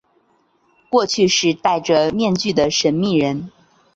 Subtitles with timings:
[0.89, 3.51] 过去是戴着面具的神祕人。